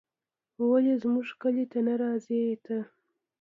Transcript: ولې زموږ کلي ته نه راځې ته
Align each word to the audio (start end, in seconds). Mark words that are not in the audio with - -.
ولې 0.69 0.93
زموږ 1.03 1.27
کلي 1.41 1.65
ته 1.71 1.79
نه 1.87 1.93
راځې 2.01 2.41
ته 2.65 2.77